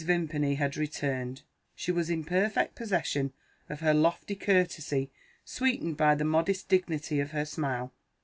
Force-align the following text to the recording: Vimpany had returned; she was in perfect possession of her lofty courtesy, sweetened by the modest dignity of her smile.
Vimpany 0.03 0.55
had 0.55 0.77
returned; 0.77 1.43
she 1.75 1.91
was 1.91 2.09
in 2.09 2.23
perfect 2.23 2.73
possession 2.73 3.33
of 3.69 3.81
her 3.81 3.93
lofty 3.93 4.33
courtesy, 4.35 5.11
sweetened 5.45 5.95
by 5.95 6.15
the 6.15 6.25
modest 6.25 6.67
dignity 6.67 7.19
of 7.19 7.29
her 7.29 7.45
smile. 7.45 7.93